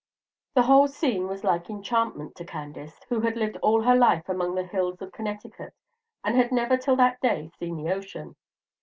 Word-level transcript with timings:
The 0.55 0.63
whole 0.63 0.87
scene 0.87 1.27
was 1.27 1.43
like 1.43 1.69
enchantment 1.69 2.35
to 2.37 2.43
Candace, 2.43 2.99
who 3.09 3.21
had 3.21 3.37
lived 3.37 3.57
all 3.57 3.83
her 3.83 3.95
life 3.95 4.27
among 4.27 4.55
the 4.55 4.65
hills 4.65 4.99
of 4.99 5.11
Connecticut, 5.11 5.75
and 6.23 6.35
had 6.35 6.51
never 6.51 6.75
till 6.75 6.95
that 6.95 7.21
day 7.21 7.51
seen 7.59 7.77
the 7.77 7.93
ocean. 7.93 8.35